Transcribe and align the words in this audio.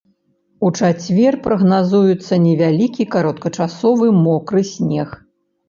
У 0.67 0.69
чацвер 0.79 1.37
прагназуецца 1.47 2.33
невялікі 2.47 3.03
кароткачасовы 3.19 4.13
мокры 4.25 4.67
снег. 4.75 5.09